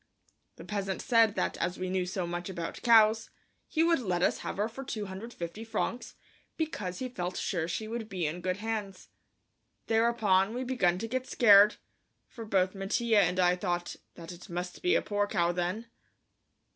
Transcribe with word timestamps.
The 0.55 0.65
peasant 0.65 0.99
said 0.99 1.35
that 1.35 1.57
as 1.57 1.77
we 1.77 1.87
knew 1.87 2.07
so 2.07 2.25
much 2.25 2.49
about 2.49 2.81
cows, 2.81 3.29
he 3.67 3.83
would 3.83 3.99
let 3.99 4.23
us 4.23 4.39
have 4.39 4.57
her 4.57 4.67
for 4.67 4.83
250 4.83 5.63
francs, 5.63 6.15
because 6.57 6.97
he 6.97 7.07
felt 7.07 7.37
sure 7.37 7.67
she 7.67 7.87
would 7.87 8.09
be 8.09 8.25
in 8.25 8.41
good 8.41 8.57
hands. 8.57 9.09
Thereupon 9.85 10.55
we 10.55 10.63
began 10.63 10.97
to 10.97 11.07
get 11.07 11.27
scared, 11.27 11.75
for 12.27 12.45
both 12.45 12.73
Mattia 12.73 13.19
and 13.19 13.39
I 13.39 13.55
thought 13.55 13.95
that 14.15 14.31
it 14.31 14.49
must 14.49 14.81
be 14.81 14.95
a 14.95 15.03
poor 15.03 15.27
cow 15.27 15.51
then. 15.51 15.85